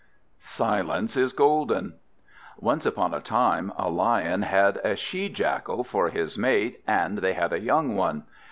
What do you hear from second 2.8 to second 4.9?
upon a time a Lion had